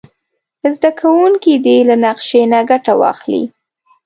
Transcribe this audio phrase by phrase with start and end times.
[0.73, 3.43] زده کوونکي دې له نقشې نه ګټه واخلي.